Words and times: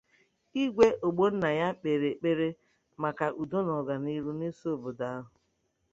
Igwe 0.63 0.87
Ogbonnaya 1.07 1.67
kpere 1.79 2.05
ekpere 2.13 2.47
maka 3.01 3.25
udo 3.41 3.59
na 3.65 3.71
ọganihu 3.81 4.29
n'isi 4.37 4.65
obodo 4.73 5.05
ahụ 5.15 5.33